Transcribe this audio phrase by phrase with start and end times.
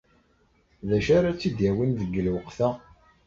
[0.89, 2.69] D acu ara tt-id-yawin deg lweqt-a?